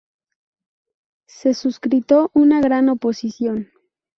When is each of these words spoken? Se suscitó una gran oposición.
Se 1.27 1.53
suscitó 1.53 2.31
una 2.33 2.59
gran 2.59 2.89
oposición. 2.89 3.69